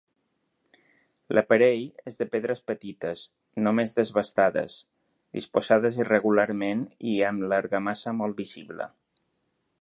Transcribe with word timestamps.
L'aparell 1.37 1.83
és 2.11 2.17
de 2.21 2.25
pedres 2.35 2.63
petites, 2.71 3.21
només 3.67 3.93
desbastades, 3.99 4.79
disposades 5.41 6.01
irregularment 6.07 6.83
i 7.13 7.15
amb 7.31 7.47
l'argamassa 7.53 8.17
molt 8.23 8.43
visible. 8.45 8.91